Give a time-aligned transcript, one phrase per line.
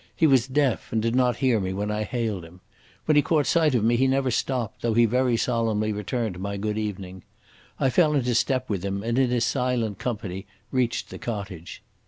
[0.15, 2.61] He was deaf, and did not hear me when I hailed him.
[3.05, 6.57] When he caught sight of me he never stopped, though he very solemnly returned my
[6.57, 7.21] good evening.
[7.79, 11.83] I fell into step with him, and in his silent company reached the cottage.